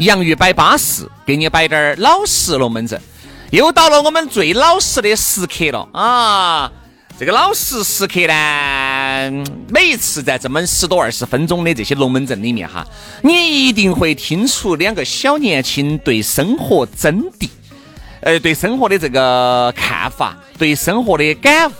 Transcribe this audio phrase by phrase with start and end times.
[0.00, 2.98] 洋芋摆巴适，给你摆点儿老实龙门阵。
[3.50, 6.72] 又到了我们最老实的时刻了啊！
[7.18, 12.86] 这个老实时刻呢，每一次在这么十多二十分钟的这些龙门阵里面哈，
[13.22, 17.50] 你一定会听出两个小年轻对生活真谛，
[18.22, 21.72] 呃，对生活的这个看法，对生活的感悟。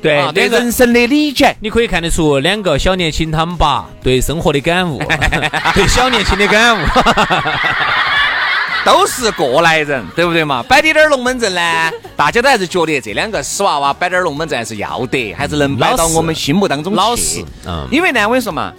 [0.00, 4.98] 对，对人生的理解，你可以看得出两个小年轻他们爸对生活的感悟，
[5.74, 6.86] 对小年轻的感悟，
[8.86, 10.62] 都是过来人，对不对嘛？
[10.62, 17.44] 摆点点龙门阵呢，大家都还是觉得这两个死娃娃摆点龙门阵还是要得，还是能摆到我们心目当中老实。
[17.66, 18.72] 嗯，因为呢，我跟你说嘛，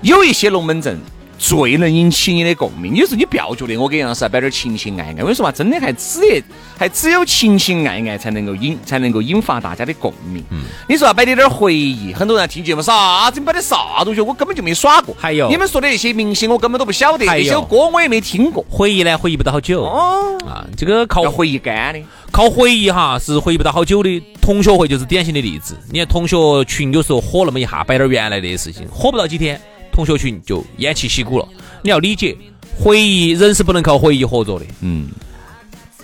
[0.00, 0.98] 有一些龙门阵。
[1.38, 2.94] 最能引起你的共鸣。
[2.96, 6.42] 有时候你不要觉得我跟杨老师摆点情情爱爱，我跟你说嘛，真的还只得
[6.76, 10.42] 还只有情情爱爱才能够引才能够引发大家的共鸣。
[10.50, 15.14] 嗯，你说要摆点点回忆，很多人听节目啥子你摆的啥东西，我根本就没耍过。
[15.18, 18.64] 还有你们说的那些明星，我根本都不晓得，那些歌我也没听过。
[18.68, 19.84] 回忆呢，回忆不到好久。
[19.84, 22.00] 哦啊，这个靠回忆干的，
[22.32, 24.22] 靠回忆哈是回忆不到好久的。
[24.40, 25.76] 同学会就是典型的例子。
[25.90, 29.60] 你看同学群有时候火那么一下，摆点原来的事情，火不到几天。
[29.98, 31.48] 同学群就偃旗息鼓了。
[31.82, 32.36] 你要理解，
[32.78, 34.64] 回忆人是不能靠回忆活着的。
[34.80, 35.08] 嗯，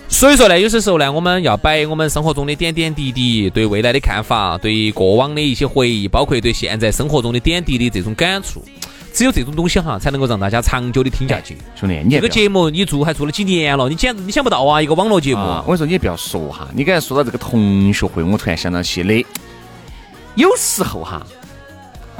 [0.09, 8.61] 所以说呢，有些时候呢，我们要摆我们生活中的点点滴滴，对未来的看法，对过往的一些回忆，包括对现在生活中的点滴的这种感触。
[9.13, 11.55] 只有这种东西哈，才能够让大家长久的听下去。
[11.79, 13.87] 兄弟，你这个节目你做还做了几年了？
[13.87, 14.81] 你简直你想不到啊！
[14.81, 16.67] 一个网络节目，我跟你说，你不要说哈。
[16.73, 19.25] 你刚才说到这个同学会，我突然想到起的，
[20.35, 21.25] 有时候哈。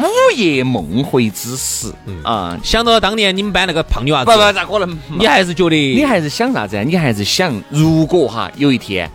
[0.06, 1.94] 午夜梦回之时，
[2.24, 4.98] 啊，想到当年你们班那个胖女娃子，不不咋可能？
[5.20, 6.84] 你还是觉得，你还是想啥子？
[6.84, 9.10] 你还是想，如果哈有一天，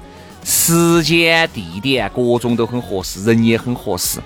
[0.44, 4.18] 时间、地点各种都很合适，人也很合适，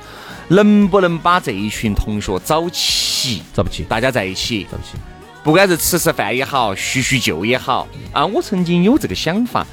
[0.49, 3.43] 能不能把这一群同学找齐？
[3.55, 4.99] 找不齐，大家在一起，找不齐。
[5.43, 9.67] 不管是吃吃饭也好，叙叙旧也好，啊，我曾经有这个想法。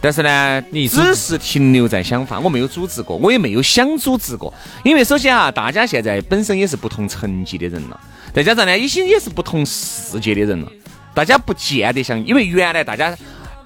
[0.00, 4.52] 但是呢，你只是停留在想法，我没有组织过，我也没有想组织过。
[4.84, 8.00] 因为首先啊，大家现在本身也是不同层级的人了，
[8.32, 10.72] 再加上呢，一些也是不同世界的人了，
[11.14, 13.16] 大家不见得像，因为原来大家。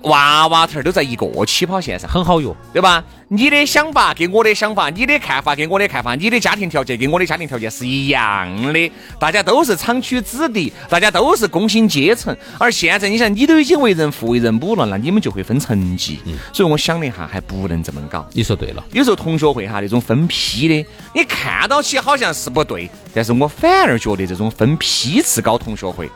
[0.03, 3.05] 娃娃头都在一个起跑线上，很好用，对吧？
[3.28, 12.37] 你的想法跟我的想法，你的看法跟我的看法，你的家庭条件跟我的家庭条件是一样的，大家都是厂区子弟，大家都是工薪阶层。
[12.59, 16.19] 而现在，你想，你都已经为人父为人母了，那你们就会分层级。
[16.53, 18.27] 所以我想了一下，还不能这么搞。
[18.32, 26.11] 你说对了，有时候同学会哈那种分批的，你看到起好像是不对，但是我反而觉得这种分批次搞同学会，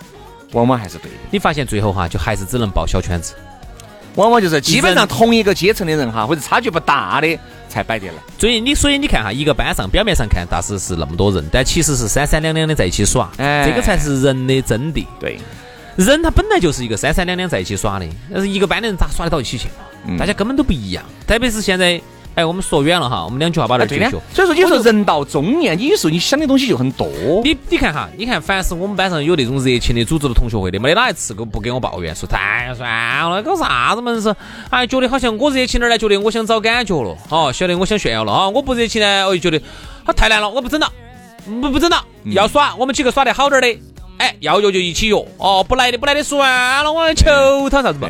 [0.51, 1.19] 往往还是对的。
[1.31, 3.35] 你发现最后哈，就还是只能报小圈子。
[4.17, 7.39] 往往就是基本上同一个阶层的人哈，或者差距不大的
[7.69, 8.15] 才摆得来。
[8.39, 15.05] 所以你所以你看哈，一个班上表面上看大师是那么多人，但其实是三三两两的在一起耍，哎这个才是人的真谛。
[15.19, 15.39] 对，
[15.97, 22.01] 人他本来就是一个三三两两在一起耍的，但是一个班的人咋耍得到一起去嘛大家根本都不一样，特别是现在。
[22.35, 24.11] 哎，我们说远了哈，我们两句话把它解决。
[24.33, 27.09] 所以说，有时候人到中年，你有时候你想的东西就很多。
[27.45, 34.35] 你你看哈，你看，凡是我们班上有那种热情的组织的同学会的，没得哪一次不给我抱怨，说太算了，搞啥子嘛是？
[34.71, 38.49] 哎，觉得好像我热情点呢，觉得我想找感觉了，哦，晓得我想炫耀了啊。
[38.49, 39.65] 我不热情呢，我就觉得
[40.05, 40.91] 他太难了，我不整了，
[41.61, 42.05] 不不整了。
[42.33, 43.79] 要耍，我们几个耍得好点的，
[44.19, 48.09] 哎，要约就一起约，哦，不来的不来的算了，我求他啥子嘛。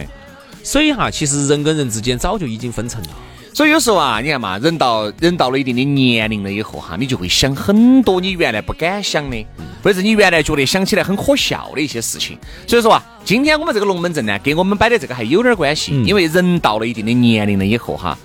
[0.63, 3.09] 所以哈，其实人跟人之间早就已经分层了。
[3.55, 9.47] 所以有时候啊，你看嘛，人到人到了一定的年龄了以后哈，你就会想很多你原来不敢想的，
[9.81, 12.37] 或者是你原来觉得想起来很可笑的一些事情。
[12.67, 18.19] 所以说啊，今天我们这个龙门阵呢，跟我们摆的这个还有点关系，因为人到了一定的年龄了以后哈，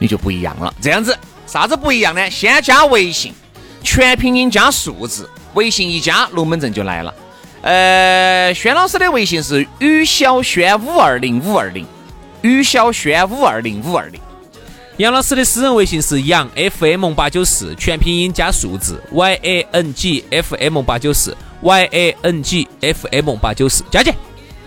[0.00, 0.74] 你就不一样了。
[0.80, 1.16] 这样子，
[1.46, 2.28] 啥子不一样呢？
[2.28, 3.32] 先加微信，
[3.84, 7.14] 全拼音加数字，微信一加，龙门阵就来了。
[7.62, 11.86] 呃，轩老师的微信是于小轩五二零五二零，
[12.42, 14.20] 于小轩五二零五二零。
[14.98, 23.36] 杨老师的私人微信是杨 FM 八九四，全拼音加数字 Y A N G F M 八九四 Y A N G F M
[23.36, 24.12] 八九四，加起。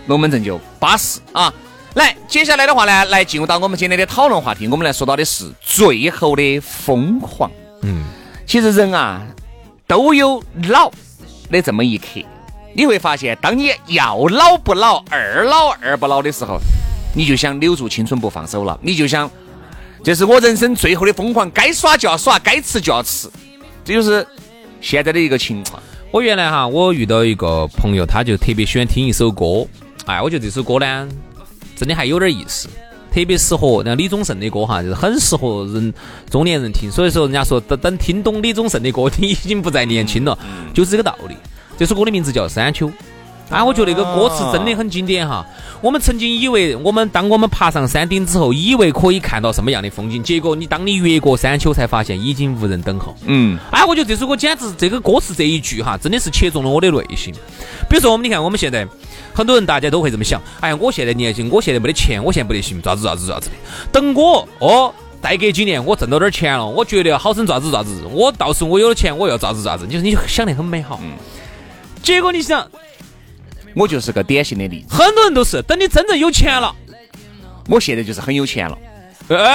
[0.06, 1.52] 龙门阵就巴适啊！
[1.96, 7.50] 来，接下来的话呢，来进入到我们今天的讨论话题，我们来说到的是最后的疯狂。
[7.82, 8.02] 嗯，
[8.46, 9.20] 其实人啊
[9.86, 10.90] 都有老
[11.50, 12.24] 的这么一刻，
[12.74, 16.58] 你会发现，当你要老不老、二老二不老的时候，
[17.14, 19.30] 你就想留住青春不放手了，你就想，
[20.02, 23.28] 这是我人生最后的疯狂，该耍就要耍，该吃就要吃，
[23.84, 24.26] 这就是
[24.80, 25.80] 现在的一个情况。
[26.10, 29.64] 我原来哈，我遇到一个朋友，他就特别喜欢听一首歌。
[30.06, 31.08] 哎，我觉得这首歌呢，
[31.76, 32.68] 真的还有点意思，
[33.14, 35.94] 特别适合那李宗盛的歌哈，就是很适合人
[36.28, 36.90] 中年人听。
[36.90, 40.36] 所以说，人家说等等听懂李宗盛的歌，你已经不再年轻了，
[40.74, 41.36] 就是这个道理。
[41.78, 42.88] 这首歌的名字叫《山丘》。
[43.52, 45.44] 啊，我觉得那个歌词真的很经典哈。
[45.80, 53.14] 我们曾经以为，我们当我们爬上山顶之后，以为可以看到什么样的风景，结果你当你越过山丘，才发现已经无人等候。
[53.26, 57.34] 嗯，哎，我觉得这首歌简直，这个歌词这一句哈，真的是切中了我的内心。
[57.90, 58.86] 比如说，我们你看，我们现在
[59.34, 63.56] 很多人大家都会这么想，哎呀，我现在年轻，我现在没得钱，我现在不得行，咋子咋子咋子的。
[63.90, 71.00] 等我哦，再隔几年，我挣到点钱了，我觉得好生咋子咋子，我到时候我有了钱，我要咋子咋子，就是你想得很美好。
[71.02, 71.10] 嗯。
[72.02, 72.66] 结果你想。
[73.74, 76.74] 我就是个典型的例子，很多人都是等你真正有钱了，
[77.68, 78.76] 我现在就是很有钱了，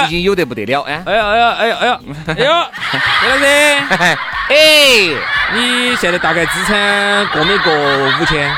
[0.06, 1.02] 已经有得不得了哎！
[1.06, 2.70] 哎呀哎呀哎呀哎呀哎呀，
[3.22, 3.44] 杨 老师，
[4.48, 4.56] 哎，
[5.54, 8.50] 你现在大概资产过没过五千？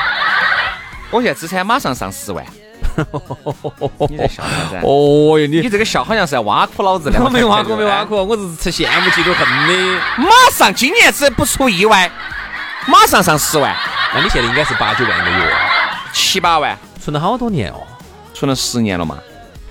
[1.11, 2.45] 我现在资产马上上十万。
[4.09, 4.75] 你在笑啥子？
[4.83, 7.23] 哦哟，你你这个笑好像是在挖苦老子的。
[7.23, 10.01] 我没挖苦，没挖苦，我是吃羡慕嫉妒恨的。
[10.17, 12.11] 马上今年子不出意外，
[12.87, 13.75] 马上上十万。
[14.13, 15.53] 那你现在应该是八九万一个月，
[16.11, 17.81] 七八万，存了好多年哦，
[18.33, 19.17] 存了十年了嘛，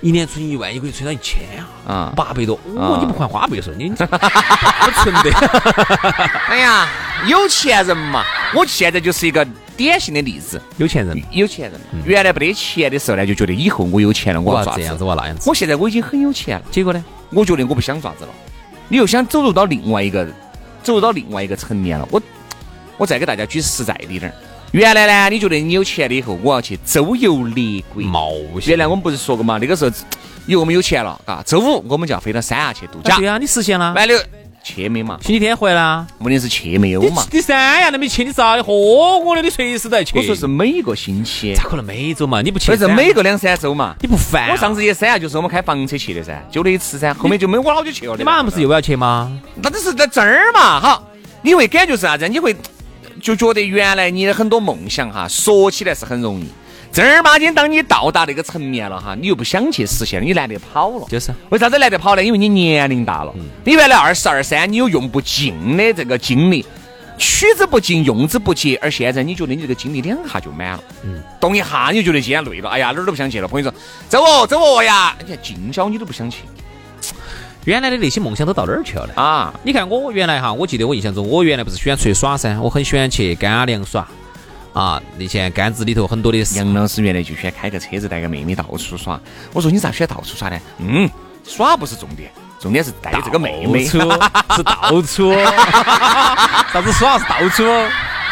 [0.01, 1.41] 一年存一万，一个月存到一千
[1.85, 5.31] 啊，啊，八百多，哦，你不还花呗是你， 我存的，
[6.47, 6.87] 哎呀，
[7.27, 8.23] 有钱人嘛，
[8.55, 9.45] 我现在就是一个
[9.77, 18.31] 典型的例子，有钱人，有钱人，原来没得钱的时候呢，就觉得以后我有钱了，我要这样子，我那样子，我现在我已经很有钱了，结果呢，我觉得我不想爪子了，
[18.87, 20.25] 你又想走入到另外一个，
[20.81, 22.19] 走入到另外一个层面了，我。
[23.01, 24.33] 我再给大家举实在的点儿。
[24.73, 28.69] 原来呢，你觉得你有钱了以后，我要去周游列国冒险。
[28.69, 29.89] 原来我们不是说过嘛，那个时候
[30.45, 33.17] 以后我们有钱了，嘎，周五我们就要飞到三亚去度假。
[33.17, 33.91] 对啊，你实现了。
[33.95, 34.23] 完了，
[34.63, 35.17] 去没嘛？
[35.19, 36.05] 星期天回来。
[36.19, 37.25] 问题是去没有嘛？
[37.31, 38.63] 你三亚都没去，你咋的？
[38.63, 40.15] 嚯，我的，你随时在去。
[40.19, 41.55] 我说是每个星期。
[41.55, 42.43] 咋可能每周嘛？
[42.43, 42.71] 你不去？
[42.71, 43.95] 不是每个两三周嘛？
[43.99, 44.51] 你不烦？
[44.51, 48.15] 我上次去三亚就是我们开房车去的噻，就那一次噻，后面就没我老久去了。
[48.15, 49.31] 你马上不是又要去吗？
[49.55, 51.03] 那只是在这儿嘛，哈，
[51.41, 52.27] 你会感觉是啥子？
[52.27, 52.55] 你会。
[53.21, 56.47] 就觉得原来你的很多梦想哈，说起来是很容易，
[56.91, 61.05] 正儿八经当你到达那个层面了哈，你又不想去实现，你懒得跑了。
[61.07, 62.23] 就是为啥子懒得跑呢？
[62.23, 63.33] 因为你年龄大了。
[63.63, 66.65] 你原来二十二三，你有用不尽的这个精力，
[67.17, 70.83] 取之不尽，用之不竭，而现在你觉得你这个精力两下就满了。
[71.03, 71.21] 嗯。
[71.39, 73.47] 动一下你就觉得今天累了，哎呀哪儿都不想去了。
[73.47, 73.73] 朋友说
[74.09, 76.39] 走哦走哦呀，你看近郊你都不想去。
[77.65, 79.13] 原来的那些梦想都到哪儿去了呢？
[79.15, 79.53] 啊！
[79.63, 84.07] 你看我原来哈，我记得我印象中，我原来不是喜欢出去耍噻，我很喜欢去甘凉耍。
[84.73, 86.39] 啊，那些杆子里头很多的。
[86.55, 89.19] 杨老师原来就喜欢开个车子带个妹妹到处耍。
[89.53, 90.57] 我说你咋喜欢到处耍呢？
[90.79, 91.09] 嗯，
[91.45, 93.85] 耍不是重点，重点是带这个妹妹。
[93.85, 93.99] 是
[94.63, 95.31] 到处。
[96.71, 97.63] 啥子耍是到处。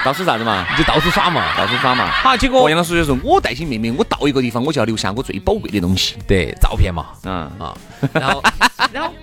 [0.05, 0.65] 到处啥子嘛？
[0.77, 2.09] 就到处耍嘛，到处耍嘛。
[2.09, 6.15] 好，结果杨老师就说，我带起妹妹，我到一个地方，我就要留下我最宝贵的东西。
[6.27, 7.07] 对，照片嘛。
[7.23, 7.77] 嗯啊。
[8.13, 8.43] 然后，
[8.93, 9.13] 然后，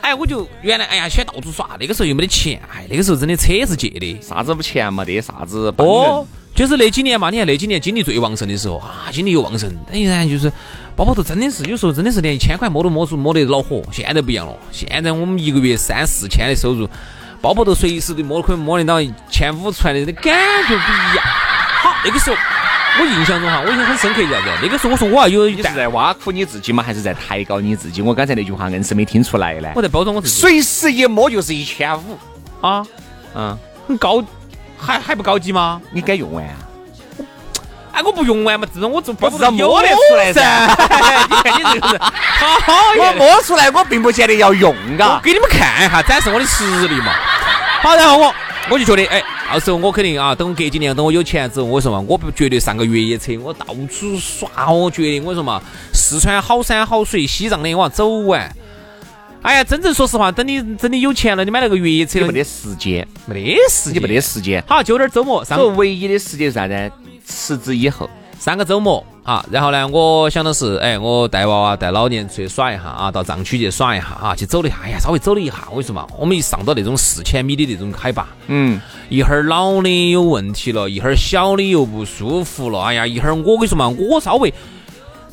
[0.00, 1.70] 哎，我就原来，哎呀，喜欢到处耍。
[1.80, 5.72] 那个时候又没得钱，哎，那个时候真的车是借的，啥子不钱嘛，得啥子。
[5.78, 10.52] 哦，就是那几年嘛，你看那几年精力最旺盛的时候啊，精力又旺盛，等于呢就是
[10.94, 13.82] 包包头真的是有时候真的是连一千块摸都摸出摸得恼火。
[13.90, 16.88] 现在不一样了，现在我们一个月三四千的收入。
[17.44, 18.96] 包包头随时都摸可以摸得到
[19.28, 20.34] 千五出来的，那感
[20.66, 21.26] 觉不一样。
[21.82, 22.36] 好，那个时候
[22.98, 24.48] 我印象中哈，我印象很深刻，啥子？
[24.62, 26.82] 那个时候我说我要有，你是在挖苦你自己吗？
[26.82, 28.00] 还是在抬高你自己？
[28.00, 29.68] 我刚才那句话硬是没听出来呢。
[29.74, 30.40] 我在包装我自己。
[30.40, 32.18] 随时一摸就是一千五
[32.62, 32.82] 啊，
[33.34, 34.24] 嗯，很高，
[34.78, 35.82] 还还不高级吗？
[35.90, 36.56] 你敢用完啊？
[37.92, 40.66] 哎，我不用完嘛，这种我做不是摸得出来噻。
[41.28, 47.12] 你看你这个是， 好，我摸出来，我并不见得要用，嘎，给你们看一下，展示我的实力嘛。
[47.84, 48.34] 好，然后我
[48.70, 49.22] 我就觉得，哎，
[49.52, 55.62] 到时候我肯定啊，等隔几年，等我有钱之后，我说嘛，我不绝对上个越野车，我到处耍，我决定，我说嘛，
[55.92, 58.50] 四川好山好水，西藏的我要走完。
[59.42, 64.64] 哎呀，真正说实话，等你真的有钱了，你买那个越野车你，没得时间，没得时间，没得时间。
[64.66, 66.92] 好，就点儿周末上所以唯一的时间是啥子？
[67.26, 68.08] 辞职以后，
[68.40, 78.78] 上个周末啊，然后呢，我想的是，哎，我带娃娃带老年出去耍一下啊，到藏区去耍一下啊，去走了一下，哎呀，稍微走了一下，我跟你说嘛，我们一上到那种四千米的那种海拔，嗯，
[79.08, 84.52] 一会儿老的有问题了，一会儿小的又不舒服了，哎呀，一会儿我跟你说嘛，我稍微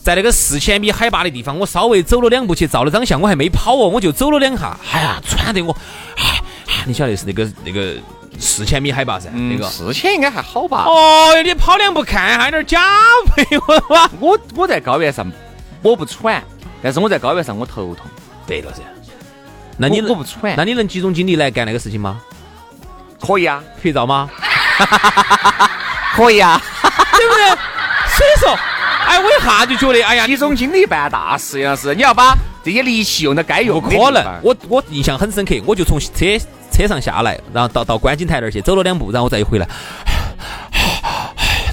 [0.02, 5.76] 在那个四千米海拔的地方，我稍微走了两步去照了张相，我还没跑哦，我就走了两下，哎呀，喘得我，
[6.16, 7.96] 哎，哎你晓得是那个那个
[8.42, 9.66] 四千米海拔噻，那个。
[9.70, 10.84] 四千应该还好吧？
[10.88, 12.82] 哦哟，你跑两步看，还有点假
[13.36, 14.10] 配我哇！
[14.20, 15.32] 我 我在高原上
[15.82, 16.44] 我不喘，
[16.82, 18.06] 但是我在高原上我头痛。
[18.48, 18.82] 对了噻，
[19.78, 22.20] 那你我我不喘那你能集中精力来干那个事情吗？
[23.20, 24.28] 可以啊，拍照吗？
[26.16, 26.60] 可以啊，
[27.16, 27.46] 对不对？
[28.08, 28.58] 所以说，
[29.08, 33.88] 哎，我一下就觉得，哎呀，集中精力办大事，杨老师，你要把这些力气用到该用不。
[33.88, 34.40] 可能。
[34.42, 36.26] 我我印象很深刻，我就从车
[36.72, 39.68] 车上下来，然后到到观景台那儿去走了两步，然后我再一回来，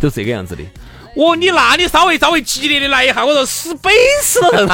[0.00, 0.62] 都这个样子的。
[1.17, 3.90] 哦，你那你稍微稍微激烈的来一下，我说死背
[4.23, 4.69] 死了 人。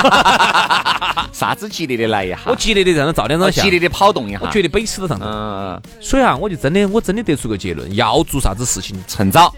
[1.32, 2.38] 啥子激烈的来一下？
[2.44, 4.38] 我激烈的让他照两张相激，烈的跑动一下。
[4.42, 5.24] 我觉得背死了上头。
[5.26, 9.54] 嗯，所以啊，我就真的我真的得出个结论，要做啥子事情趁早。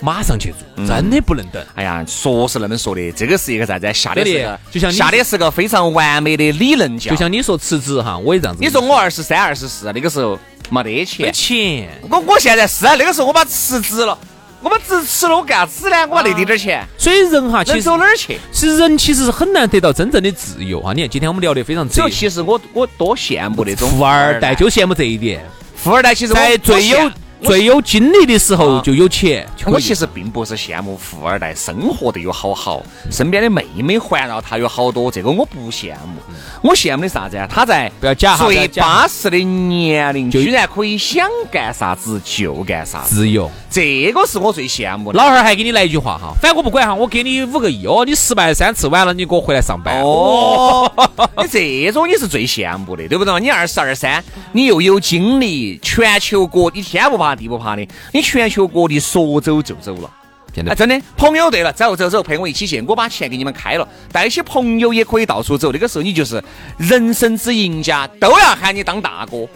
[0.00, 1.62] 马上去做，真的不能等。
[1.74, 3.92] 哎呀，说是那么说的，这个是一个啥子？
[3.92, 7.10] 下的是个，就像你下的是个非常完美的理论家。
[7.10, 8.62] 就像你说辞职哈，我也这样子。
[8.62, 10.38] 你说我二十三、二十四那个时候
[10.70, 14.16] 没得钱没钱，我我现在是啊，那个时候我把辞职了，
[14.62, 15.96] 我把辞辞了，我干啥子呢？
[16.08, 18.38] 我把那点点钱所以人哈，其能实走哪儿去？
[18.52, 20.92] 其实人其实是很难得到真正的自由啊！
[20.94, 25.44] 你看今天我们聊得非常所哲以其实我我多羡慕那种富二代，就羡慕这一点，
[25.76, 27.10] 富二代，其实我在最有
[27.42, 29.46] 最有精力的时候啊就有钱。
[29.66, 36.20] 我其实并不是羡慕富二代生活的有好好，身边的妹妹环绕他有好多，这个我不羡慕。
[36.62, 37.46] 我羡慕的啥子啊？
[37.48, 43.50] 他在不要假哈最巴适的年龄，居然可以想干啥子就干啥子，自由。
[43.70, 45.18] 这个是我最羡慕的。
[45.18, 50.00] 老汉儿还给你来一句话哈，反正我不管哈，我给你五个亿哦，你失败三次完了，你给我回来上班。
[50.02, 50.90] 哦，
[51.38, 53.40] 你这种你是最羡慕的，对不对？
[53.40, 60.10] 你二十二三，你又有精力，全球各地天不怕地不怕的，你全球各地说走就走了。
[60.48, 65.70] 哎，现在真的，朋友对了，走走走，陪我一起去，我把钱给你们开了，带些朋友也可以到处走。
[65.70, 66.42] 那个时候你就是
[66.76, 69.46] 人生之赢家，都要喊你当大哥，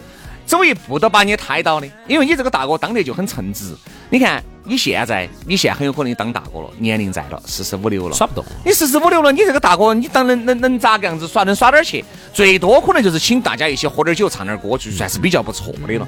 [0.45, 3.75] 走一步都把你抬到的，因为你这个大哥当得就很称职。
[4.09, 8.45] 你看你现在，你现在很有可能当大哥了，年龄在了，四十五六了，耍不动。
[8.63, 11.43] 你四十五六了，你这个大哥，你当能能能咋个样子耍？
[11.43, 12.05] 能耍点去？
[12.31, 16.07] 最多可能就是请大家一起喝点酒，唱点歌，就算是比较不错的了。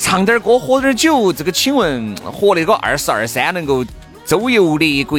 [0.00, 3.84] 唱点歌，喝点酒，这个请问和那个二十二三能够
[4.24, 5.18] 周游列国，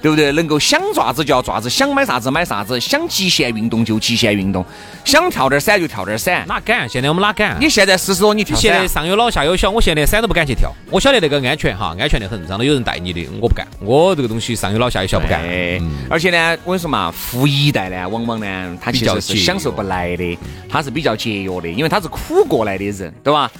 [0.00, 0.32] 对不对？
[0.32, 4.64] 能够想爪子就要爪子，想买啥子买啥子，想极限运动就极限运动，
[5.04, 6.46] 想跳点伞就跳点伞。
[6.48, 6.88] 哪敢？
[6.88, 7.58] 现在我们哪敢？
[7.60, 10.72] 你现在四十多，你跳现在，上有老下有小，我现在连伞都不敢去跳。
[10.90, 13.66] 我晓得那个安全哈，安全得很，上头有人带你的，我不干。
[13.80, 15.42] 我这个东西上有老下有小不干。
[15.42, 20.38] 哎，而且呢，我跟你说嘛，富一代呢，往往呢，他其实是享受不来的，
[20.70, 23.50] 他是比较节约的，因为他是苦过来的人，对吧？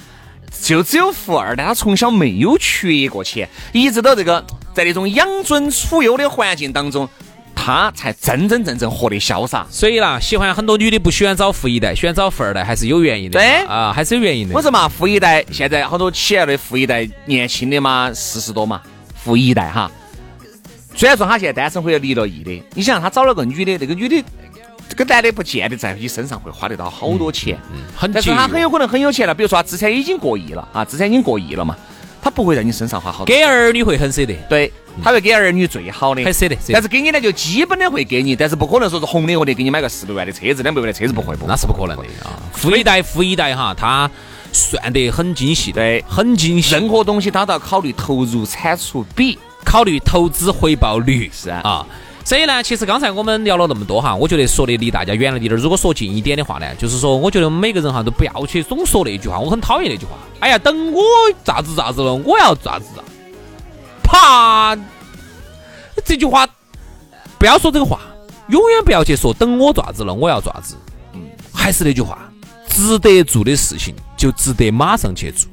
[0.61, 7.07] 就只有富二代，他从小没有缺过钱，一直到这个在那种养尊处优的环境当中，
[7.53, 9.67] 他才真真正正活得潇洒。
[9.69, 13.39] 所以啦，喜欢很多女的不喜欢找富一代，喜欢找富二代，还是有原因的。
[13.39, 14.55] 对啊，还是有原因的。
[14.55, 18.81] 我说嘛，富一代现在好多企业的富一代，年轻的嘛，四十多嘛，
[19.15, 19.91] 富一代哈。
[20.95, 24.23] 虽然说他现在单身或者离了异的，你想他找了个女的，那个女的
[24.89, 27.57] 这个男的不见得在你身上会花得到好多钱，
[27.95, 28.29] 很但是。
[28.31, 31.75] 他很有可能很有钱了，比如说他资产已经过亿了啊，资产已经过亿了嘛，
[32.21, 33.25] 他不会在你身上花好多。
[33.25, 34.71] 给儿女会很舍得，对，
[35.03, 36.55] 他会给儿女最好的，很舍得。
[36.71, 41.47] 但是给你呢，就基本的会给你，但是不可能说是红的我得给你买个四百万的车子、两百万的车子，不会不。
[41.47, 42.37] 那是不可能的啊！
[42.51, 44.09] 富一代，富一代哈，他
[44.51, 46.75] 算得很精细，对很精细。
[46.75, 49.39] 任何东西他都要考虑投入产出比。
[49.65, 51.87] 考虑投资回报率是啊啊。
[52.25, 55.57] 所以呢，其实刚才我们聊了那么多哈，我觉得说的离大家远了一点儿。
[55.57, 60.11] 如果说近一点的话呢，就是说，我觉得每个人哈都不要去总说那句话，我很讨厌那句话。
[60.39, 61.03] 哎呀，等我
[61.43, 63.03] 咋子咋子了，我要咋子啊？
[64.03, 64.77] 啪！
[66.05, 66.47] 这句话
[67.37, 67.99] 不要说这个话，
[68.47, 70.75] 永远不要去说等我爪子了，我要爪子。
[71.13, 71.21] 嗯，
[71.53, 72.31] 还是那句话，
[72.69, 75.49] 值得做的事情就值得马上去做。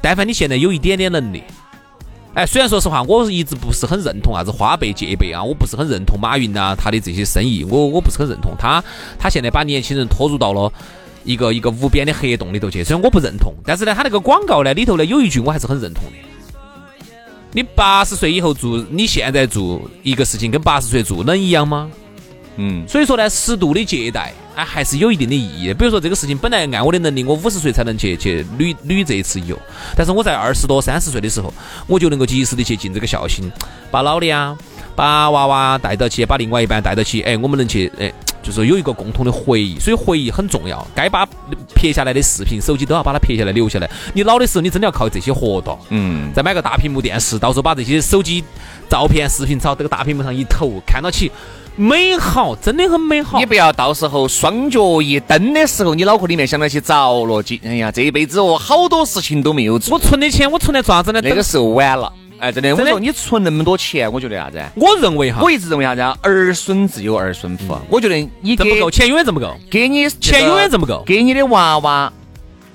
[0.00, 1.42] 但凡你现在有一点点能力，
[2.34, 8.82] 哎，虽然说实话，我一直不是很认同啥子花呗借呗啊，我不是很认同马云呐、他的这些生意，我我不是很认同他，
[9.18, 10.72] 他现在把年轻人拖入到了
[11.24, 16.12] 一个一个无边的黑洞里头去，虽然我不认同，但是呢，他那个广告呢里头呢有一句我还是很认同的。
[17.52, 21.90] 你八十岁以后做，你现在做一个事情跟八十岁做能一样吗？
[22.56, 25.72] 嗯，所以说呢，适度的借贷啊，还是有一定的意义。
[25.72, 29.58] 比如说这个事情本来按我的能力，我五十岁才能去去旅旅这一次游，
[29.96, 31.52] 但是我在二十多、三十岁的时候，
[31.86, 33.50] 我就能够及时的去尽这个孝心，
[33.90, 34.56] 把老的啊，
[34.94, 40.86] 把娃娃带到起，把另外一半带到起，哎，我们能去，哎，就是有一个共同的回忆，所以回忆很重要。
[40.94, 41.26] 该把
[41.74, 43.90] 拍下来的视频、手机都要把它拍下来留下来。
[44.12, 48.44] 你老的时候，你真的要靠这些活动，嗯，再买个大屏幕电视，到时候把这些手机
[48.90, 51.32] 照片、视频朝这个大屏幕上一投，看到起。
[51.76, 53.38] 美好，真的很美好。
[53.38, 59.94] 你不要到时候双脚一蹬的时候，你脑壳里面想到起着了，今哎呀，这一辈子哦，好多事情都没有做。
[59.94, 61.20] 我存的钱，我存来做啥子呢？
[61.22, 62.12] 那个时候晚了。
[62.38, 64.62] 哎，真的，我说你存那么多钱，我觉得啥子？
[64.74, 66.00] 我认为哈，我一直认为啥子？
[66.22, 67.78] 儿孙自有儿孙福。
[67.88, 69.54] 我觉得你挣不够，钱永远挣不够。
[69.70, 71.02] 给你钱永远挣不够。
[71.06, 72.12] 给你的娃娃，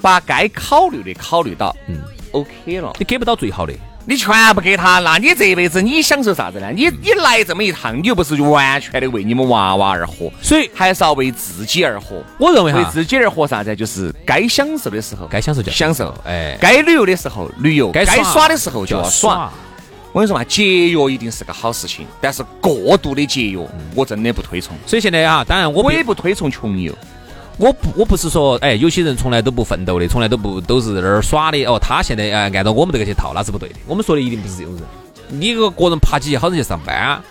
[0.01, 1.98] 把该考虑的考虑到，嗯
[2.32, 2.94] ，OK 了。
[2.98, 3.74] 你给不到最好的。
[4.09, 6.71] 你全部给他，那你这一辈子你享受啥子呢？
[6.73, 12.23] 你你来这么一趟，你又不是完全的为你们娃娃而活，所以还是要为自己而活。
[12.39, 13.75] 我认为哈，为自己而活啥子？
[13.75, 19.51] 就是该享受的时候该享受就享受，哎，该旅游的时候旅游，该耍的时候就要耍。
[20.13, 23.59] 我跟你说嘛，节约一定是个好事情，但是过度的节约，
[23.93, 24.73] 我真的不推崇。
[24.85, 26.97] 所以现在啊，当然我我也不推崇穷游。
[27.57, 31.63] 我不，我不是说，哎，有些人从来都不奋斗的，从来都不都是在那儿耍的。
[31.65, 33.75] 哦，他现在哎，按照我们这个去套，那是不对的。
[33.87, 34.83] 我们说的一定不是这种人。
[35.29, 37.21] 你个个人爬起去好生去上班。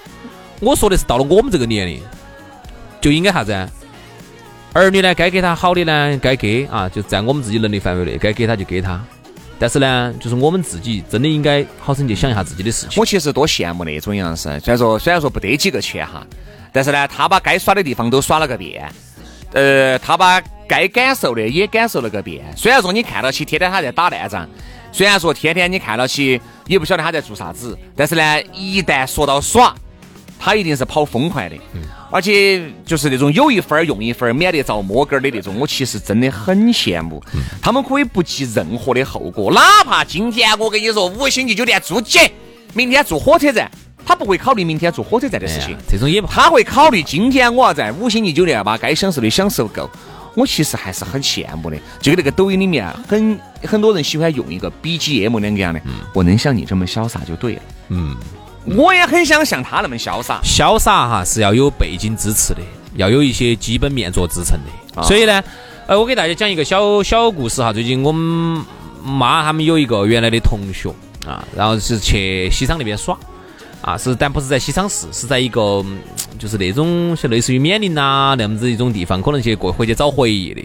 [0.61, 2.01] 我说的是到了我们这个年龄，
[3.01, 3.53] 就应该啥子？
[4.73, 9.01] 儿女呢，该给他好的呢，该给啊，就在我们自己能力范围内，该给他就给他。
[9.59, 13.01] 但是呢，就是我们自己真的应该好生去想一下自己的事情。
[13.01, 16.27] 我其实多羡慕那种样子，虽然说虽然说不得几个钱哈，
[16.73, 18.91] 但是呢，他把该耍的地方都耍了个遍。
[19.53, 22.45] 呃，他把该感受的也感受了个遍。
[22.57, 24.49] 虽然说你看到起天天他在打烂仗，
[24.93, 29.75] 虽然说天天你看到起也不晓得他在做啥子，但是呢，一旦说到耍，
[30.39, 31.57] 他一定是跑疯快的。
[32.09, 37.23] 而且就是那种有一分用一分，免得遭摸根儿的那种，我其实真的很羡慕。
[37.61, 42.21] 他们可以不计任何的后果，哪怕今天我跟你说五星级酒店住起，
[42.75, 43.71] 明天住火车站。
[44.07, 49.91] 他不会考虑明天坐火车站的事情，这种也不，他会考虑今天我要在五星级酒店把该享受的享受够。
[50.37, 57.63] 我其实还是很羡慕的，就跟那个抖音里面很很多人喜欢用一个 BGM 两个样的，嗯我能像你这么潇洒就对了。
[57.89, 58.15] 嗯，
[58.67, 60.39] 我也很想像他那么潇洒。
[60.45, 62.61] 潇洒哈是要有背景支持的，
[62.97, 65.03] 要有一些基本面做支撑的。
[65.03, 65.43] 所以呢，
[65.87, 67.73] 呃，我给大家讲一个小小故事哈。
[67.73, 68.63] 最近我们
[69.03, 70.91] 妈他们有一个原来的同学
[71.27, 73.19] 啊，然后是去西昌那边耍。
[73.87, 75.85] 啊，是，但不是在西昌市，是在一个
[76.41, 80.61] 就是那种像类似于冕宁啊那样子一种地方，可能去过回去找回忆的。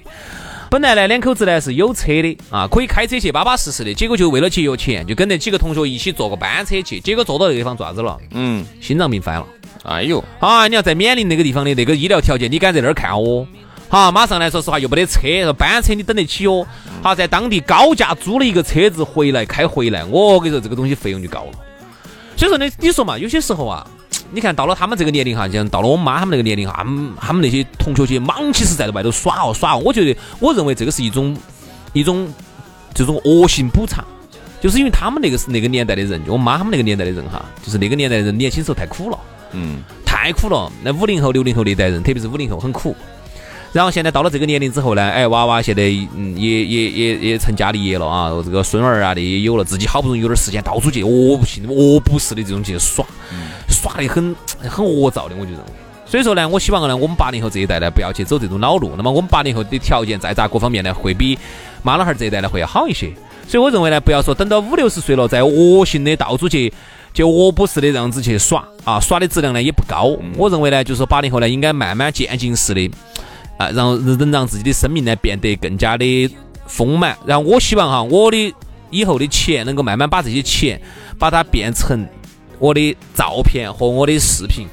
[0.71, 3.93] 本来呢，两口子呢是有车的啊，可以开车去巴巴适适的。
[3.93, 6.99] 结果就为了节约钱，就跟那几个同学一起坐个班车去。
[6.99, 8.17] 结果坐到那个地方做啥子了？
[8.31, 9.45] 嗯，心脏病犯了。
[9.83, 13.45] 哎呦，啊，你要在冕宁那个地方的那个医疗条件，你敢在那儿看哦？
[13.87, 16.65] 好，马上来说实话又没得车，班车你等得起哦？
[17.03, 21.51] 好，在当地高价租了一个车子回来开回来，我跟你说这个东西费用就高了。
[22.41, 23.85] 所以说呢，你说嘛，有些时候啊，
[24.31, 31.37] 你看到了他们这个年龄哈，像到了我妈他们那个年龄哈，他们他们那些同学些忙起实在在外头耍哦耍哦，我觉得我认为这个是一种
[31.93, 32.27] 一种
[32.95, 34.03] 这种恶性补偿，
[34.59, 39.19] 就是因为他们那个是那个年代的人，就我妈他们那个年代的人哈，就是那个年代的人年轻时候太苦了，
[39.51, 40.71] 嗯，太苦了。
[40.81, 42.95] 那五零后、六零后那代人，特别是五零后很苦。
[43.73, 45.83] 然后现在到了这个年龄之后呢，哎，娃娃现在
[46.15, 53.05] 嗯也也也也成家立业了啊，这个孙儿啊的也有了，自己好不容易有点时间，到处去哦不行，哦不是的这种去耍，
[53.69, 55.65] 耍的很很恶躁的，我就认为。
[56.05, 58.91] 所以说呢，我希望呢，我们八零后这一代呢，不要去走这种老路。
[58.97, 61.39] 那么我们八零后的条件再咋各方面呢，会比
[61.81, 63.09] 妈老汉儿这一代呢会要好一些。
[63.47, 66.73] 所以我认为呢，不要说等到五六十岁了，再恶性的到处去
[67.13, 70.13] 就恶不是的这样子去耍啊，耍的质量呢也不高。
[70.35, 72.91] 我认为呢，就是说八零后呢，应该慢慢渐进式的。
[73.61, 76.29] 啊，然后能让自己的生命呢变得更加的
[76.65, 77.15] 丰满。
[77.25, 78.53] 然后我希望哈，我的
[78.89, 80.81] 以后的钱能够慢慢把这些钱，
[81.19, 82.07] 把它变成
[82.59, 84.67] 我的照片和我的视频。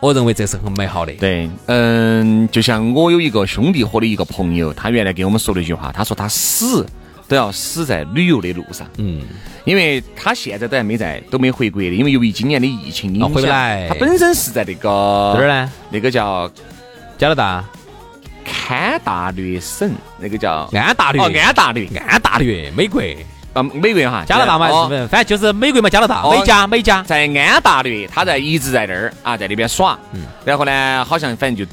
[0.00, 1.12] 我认为这是很美好的。
[1.12, 6.84] 对，嗯，就像我有一个兄弟伙的一个朋友，他原来给我们说了一句话，他说他死
[7.28, 8.84] 都要死在旅游的路上。
[8.98, 9.22] 嗯，
[9.64, 13.88] 因为他现在都还没在，都没回国的，因为由于今年的疫情影响，回不来。
[13.88, 15.72] 他本身是在那个哪儿呢？
[15.88, 16.50] 那个叫
[17.16, 17.64] 加拿大。
[18.68, 23.00] 安大略省那个叫安大略，哦，安大略，安大略，美国，
[23.52, 31.70] 啊，美国哈，加拿大嘛，是反正就是美国嘛，加拿大，美加，美加，在安大略，他在一直在那儿啊，在那边耍，嗯，然后呢，好像反正就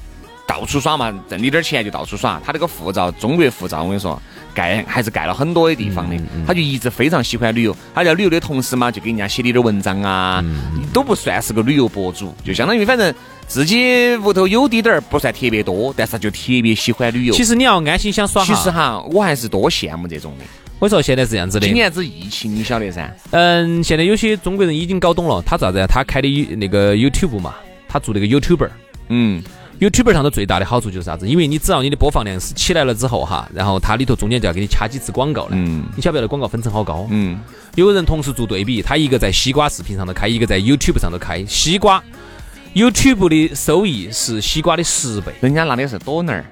[0.47, 4.21] 到处耍嘛，挣你点钱就到处耍，他这个护照，中国护照，我跟你说。
[4.51, 7.73] 盖还是盖了很多的地方的，他就一直非常喜欢旅游。
[7.93, 10.43] 他在旅游的同时嘛，就给人家写点点文章啊，
[10.91, 13.13] 都不算是个旅游博主，就相当于反正
[13.49, 17.33] 自己屋头有滴点儿，不算特别多，但是就特别喜欢旅游。
[17.33, 20.45] 其实你要安心想耍哈，其实哈，我还是多羡慕这种的。
[20.77, 23.11] 我说现在是这样子的，今年子疫情你晓得噻？
[23.31, 25.83] 嗯，现在有些中国人已经搞懂了，他咋子？
[25.89, 27.55] 他开的那个 YouTube 嘛，
[27.87, 28.69] 他做那个 YouTuber。
[29.07, 29.41] 嗯。
[29.79, 31.27] YouTube 上头最大的好处就是啥子？
[31.27, 35.51] 因为你只要你的播放量是起来了之后哈，然后它里头中间就要给你掐几次广告了。
[35.53, 35.85] 嗯。
[35.95, 37.07] 你晓不晓得广告分成好高？
[37.09, 37.39] 嗯。
[37.75, 41.43] 有人同时做对比，他一个在西瓜视频上头开，一个在 YouTube 上头开。
[41.45, 42.03] 西瓜
[42.73, 45.33] YouTube 的收益是西瓜的十倍。
[45.41, 46.45] 人家拿的是多儿。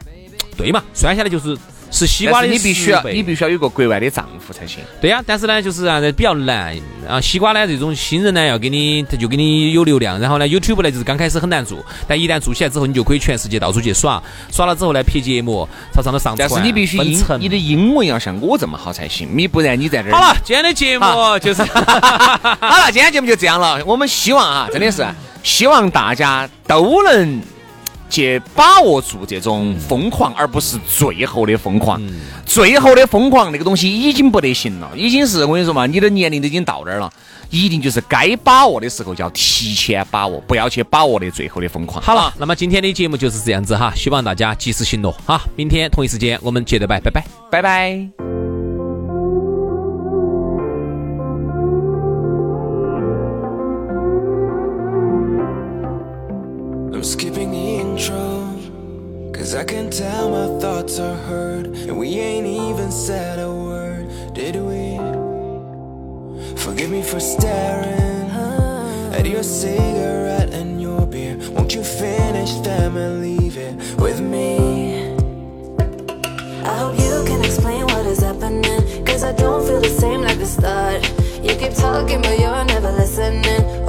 [0.57, 0.83] 对嘛？
[0.93, 1.57] 算下来就是。
[1.89, 4.79] 是西瓜的你必须要，你必须要有个国外的丈夫才行。
[4.99, 7.19] 对呀，但是呢，就是啊，比较难啊。
[7.19, 10.19] 西瓜呢，这种新人呢，要给你，他就给你有流量。
[10.19, 14.21] 然后呢，YouTube 呢，就是刚开始很难做，但一旦做起来之后，你就可以全世界到处去耍。
[14.51, 16.49] 耍了之后呢，拍节目，朝上头上传。
[16.49, 19.29] 但是你必须英，你的英文要像我这么好才行。
[19.33, 20.11] 你不然你在这儿。
[20.11, 21.05] 好了，今天的节目
[21.39, 21.63] 就是。
[21.63, 23.83] 好了，今天节目就这样了。
[23.85, 25.05] 我们希望啊，真的是
[25.43, 27.41] 希望大家都能。
[28.09, 32.01] 去把握住这种疯狂，而不是最后的疯狂。
[32.45, 37.11] 最后的疯狂那个东西已经不得行了，已经是我跟你说嘛，你的年龄都已经到那儿了，
[37.49, 42.01] 一定就是该把握的时候就要提前把握，不要去把握的最后的疯狂。
[42.01, 45.41] 好了，那么今天的节目就是这样子哈，希望大家及时行乐哈。
[45.55, 48.36] 明天同一时间我们接着拜，拜拜，拜拜。
[59.57, 64.97] I can tell my thoughts are heard And we ain't even said a word, did we?
[66.61, 68.29] Forgive me for staring
[69.17, 75.15] At your cigarette and your beer Won't you finish them and leave it with me?
[76.63, 80.37] I hope you can explain what is happening Cause I don't feel the same like
[80.37, 81.01] the start
[81.43, 83.86] You keep talking but you're never listening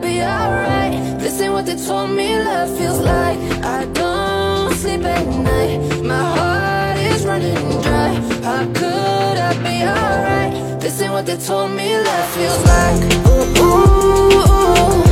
[0.00, 1.18] be alright?
[1.18, 3.38] This ain't what they told me love feels like.
[3.64, 6.02] I don't sleep at night.
[6.02, 8.14] My heart is running dry.
[8.42, 10.80] How could I be alright?
[10.80, 13.02] This ain't what they told me love feels like.
[13.26, 15.03] Ooh, ooh,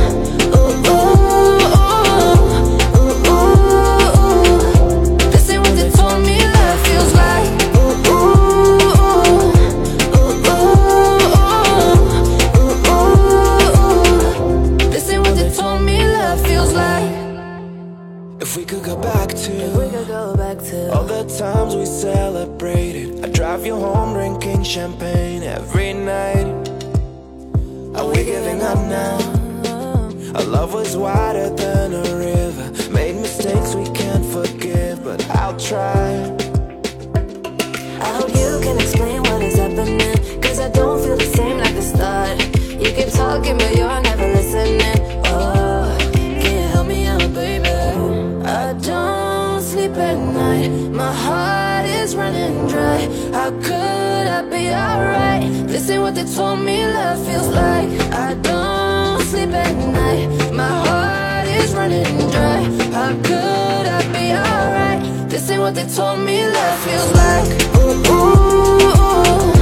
[23.65, 26.45] you home drinking champagne every night
[27.95, 29.17] Are we giving up now?
[30.35, 31.52] Our love was wider
[56.23, 60.53] They told me love feels like I don't sleep at night.
[60.53, 62.63] My heart is running dry.
[62.93, 65.29] How could I be alright?
[65.29, 67.49] This ain't what they told me love feels like.
[67.75, 69.52] Ooh, ooh, ooh,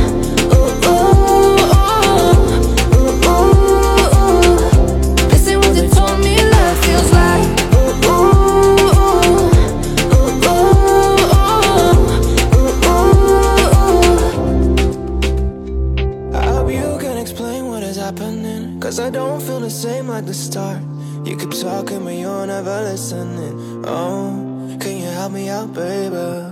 [22.92, 26.51] listening Oh, can you help me out baby?